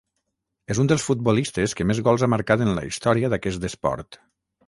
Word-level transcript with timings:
És 0.75 0.79
un 0.83 0.87
dels 0.91 1.03
futbolistes 1.09 1.75
que 1.81 1.87
més 1.91 2.01
gols 2.09 2.25
ha 2.27 2.31
marcat 2.35 2.65
en 2.67 2.73
la 2.79 2.85
història 2.89 3.33
d'aquest 3.35 3.71
esport. 3.73 4.19